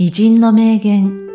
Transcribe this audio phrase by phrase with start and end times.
[0.00, 1.26] 偉人の名言、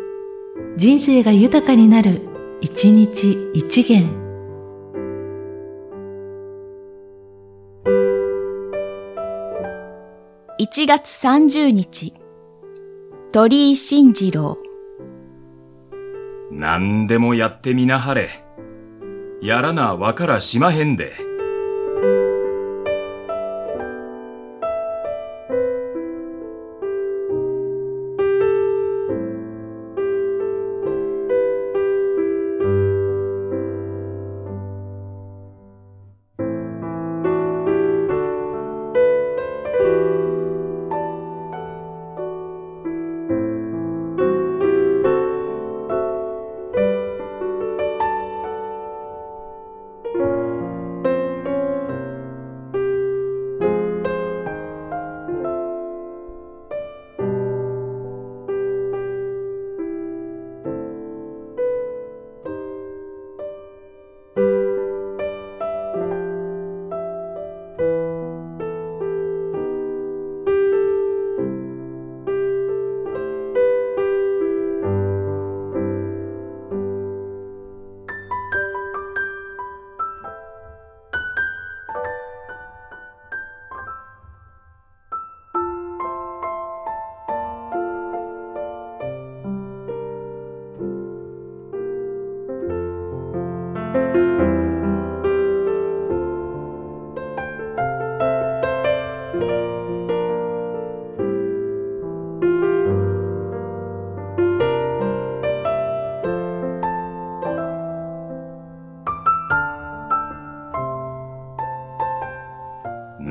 [0.78, 2.22] 人生が豊かになる、
[2.62, 4.08] 一日一元。
[10.58, 12.14] 1月30日、
[13.32, 14.56] 鳥居慎次郎。
[16.50, 18.30] 何でもやってみなはれ。
[19.42, 21.12] やらなわからしまへんで。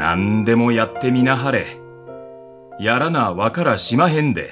[0.06, 1.80] 何でもやってみなはれ。
[2.78, 4.50] やらなわからしまへんで。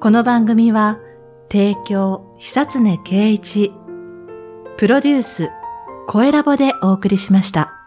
[0.00, 0.98] この番組は、
[1.52, 3.70] 提供、久常圭一、
[4.78, 5.50] プロデュース、
[6.10, 7.77] 声ラボでお送りしました。